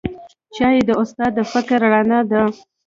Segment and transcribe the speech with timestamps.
[0.55, 2.41] چای د استاد د فکر رڼا ده